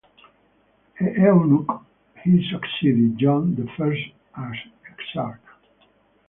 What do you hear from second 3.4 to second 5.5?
the First as exarch.